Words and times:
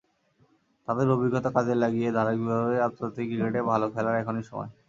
তাদের 0.87 1.07
অভিজ্ঞতা 1.15 1.49
কাজে 1.57 1.73
লাগিয়ে 1.75 2.09
ধারাবাহিকভাবে 2.11 2.75
আন্তর্জাতিক 2.87 3.25
ক্রিকেটে 3.29 3.61
ভালো 3.71 3.85
খেলার 3.93 4.19
এখনই 4.21 4.43
সময়। 4.49 4.69